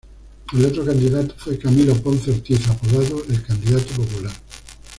[0.53, 4.33] El otro candidato fue Camilo Ponce Ortiz, apodado "El Candidato Popular".